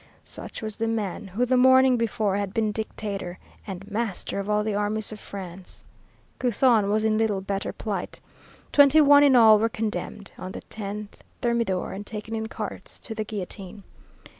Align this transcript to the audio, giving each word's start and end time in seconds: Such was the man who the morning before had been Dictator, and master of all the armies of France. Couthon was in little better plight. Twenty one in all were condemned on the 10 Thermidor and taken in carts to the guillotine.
Such 0.25 0.63
was 0.63 0.77
the 0.77 0.87
man 0.87 1.27
who 1.27 1.45
the 1.45 1.55
morning 1.55 1.95
before 1.95 2.35
had 2.35 2.55
been 2.55 2.71
Dictator, 2.71 3.37
and 3.67 3.91
master 3.91 4.39
of 4.39 4.49
all 4.49 4.63
the 4.63 4.73
armies 4.73 5.11
of 5.11 5.19
France. 5.19 5.85
Couthon 6.39 6.89
was 6.89 7.03
in 7.03 7.19
little 7.19 7.39
better 7.39 7.71
plight. 7.71 8.19
Twenty 8.71 8.99
one 8.99 9.21
in 9.21 9.35
all 9.35 9.59
were 9.59 9.69
condemned 9.69 10.31
on 10.39 10.53
the 10.53 10.61
10 10.61 11.09
Thermidor 11.43 11.93
and 11.93 12.03
taken 12.07 12.33
in 12.35 12.47
carts 12.47 12.97
to 13.01 13.13
the 13.13 13.23
guillotine. 13.23 13.83